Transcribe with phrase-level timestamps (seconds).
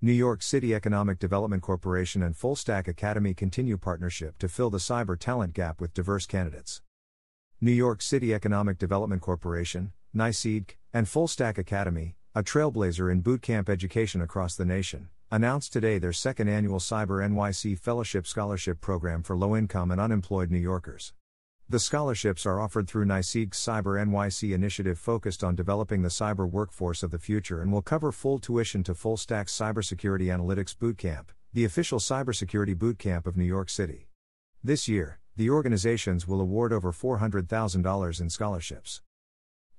[0.00, 4.78] New York City Economic Development Corporation and Full Stack Academy continue partnership to fill the
[4.78, 6.82] cyber talent gap with diverse candidates.
[7.60, 13.68] New York City Economic Development Corporation, NYCEDC, and Full Stack Academy, a trailblazer in bootcamp
[13.68, 19.36] education across the nation, announced today their second annual Cyber NYC Fellowship Scholarship Program for
[19.36, 21.12] low income and unemployed New Yorkers.
[21.70, 27.02] The scholarships are offered through NYCEDC's Cyber NYC initiative focused on developing the cyber workforce
[27.02, 31.66] of the future and will cover full tuition to Full Stack Cybersecurity Analytics Bootcamp, the
[31.66, 34.08] official cybersecurity bootcamp of New York City.
[34.64, 39.02] This year, the organizations will award over $400,000 in scholarships.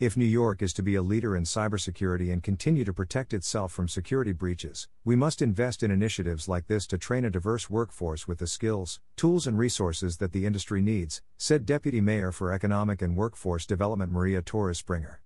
[0.00, 3.72] If New York is to be a leader in cybersecurity and continue to protect itself
[3.72, 8.28] from security breaches, we must invest in initiatives like this to train a diverse workforce
[8.28, 13.02] with the skills, tools, and resources that the industry needs, said Deputy Mayor for Economic
[13.02, 15.20] and Workforce Development Maria Torres Springer.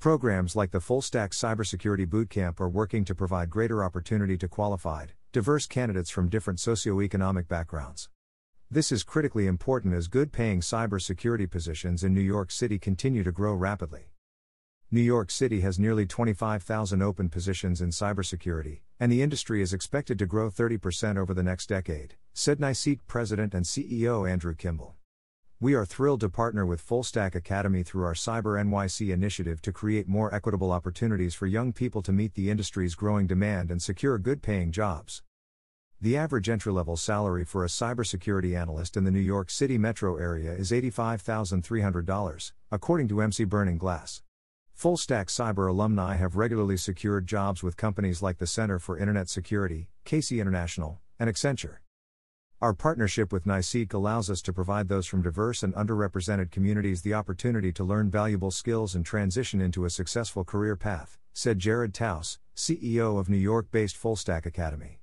[0.00, 5.12] Programs like the Full Stack Cybersecurity Bootcamp are working to provide greater opportunity to qualified,
[5.32, 8.08] diverse candidates from different socioeconomic backgrounds.
[8.70, 13.30] This is critically important as good paying cybersecurity positions in New York City continue to
[13.30, 14.13] grow rapidly.
[14.94, 20.20] New York City has nearly 25,000 open positions in cybersecurity, and the industry is expected
[20.20, 24.94] to grow 30% over the next decade, said NYCEDC President and CEO Andrew Kimball.
[25.58, 30.06] We are thrilled to partner with Fullstack Academy through our Cyber NYC initiative to create
[30.06, 34.42] more equitable opportunities for young people to meet the industry's growing demand and secure good
[34.42, 35.24] paying jobs.
[36.00, 40.18] The average entry level salary for a cybersecurity analyst in the New York City metro
[40.18, 44.22] area is $85,300, according to Emsi Burning Glass.
[44.74, 49.28] Full Stack Cyber alumni have regularly secured jobs with companies like the Center for Internet
[49.28, 51.76] Security, Casey International, and Accenture.
[52.60, 57.14] Our partnership with NYCEDC allows us to provide those from diverse and underrepresented communities the
[57.14, 62.40] opportunity to learn valuable skills and transition into a successful career path, said Jared Taus,
[62.56, 64.98] CEO of New York based Full Stack Academy.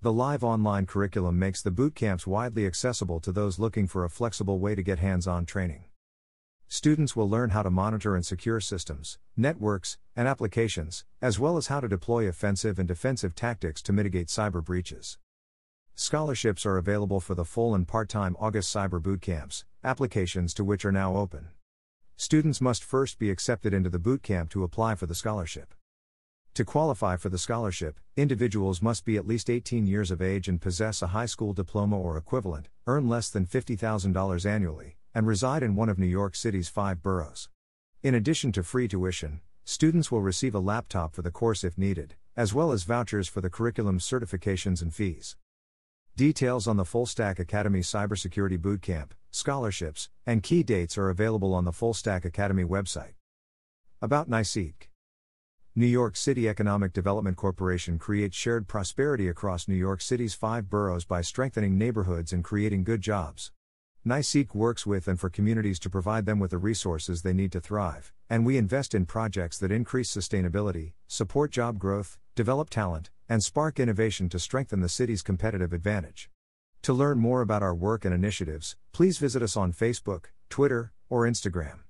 [0.00, 4.10] The live online curriculum makes the boot camps widely accessible to those looking for a
[4.10, 5.84] flexible way to get hands on training
[6.72, 11.66] students will learn how to monitor and secure systems, networks, and applications, as well as
[11.66, 15.18] how to deploy offensive and defensive tactics to mitigate cyber breaches.
[15.94, 20.64] Scholarships are available for the full and part time August cyber boot camps, applications to
[20.64, 21.48] which are now open.
[22.16, 25.74] Students must first be accepted into the boot camp to apply for the scholarship.
[26.54, 30.58] To qualify for the scholarship, individuals must be at least 18 years of age and
[30.58, 35.74] possess a high school diploma or equivalent, earn less than $50,000 annually, and reside in
[35.74, 37.48] one of New York City's five boroughs.
[38.02, 42.14] In addition to free tuition, students will receive a laptop for the course if needed,
[42.36, 45.36] as well as vouchers for the curriculum's certifications and fees.
[46.16, 51.64] Details on the Full Stack Academy Cybersecurity Bootcamp, scholarships, and key dates are available on
[51.64, 53.14] the Full Stack Academy website.
[54.00, 54.88] About NYCEDC
[55.74, 61.06] New York City Economic Development Corporation creates shared prosperity across New York City's five boroughs
[61.06, 63.52] by strengthening neighborhoods and creating good jobs.
[64.04, 67.60] NYCEDC works with and for communities to provide them with the resources they need to
[67.60, 73.44] thrive, and we invest in projects that increase sustainability, support job growth, develop talent, and
[73.44, 76.28] spark innovation to strengthen the city's competitive advantage.
[76.82, 81.22] To learn more about our work and initiatives, please visit us on Facebook, Twitter, or
[81.22, 81.82] Instagram.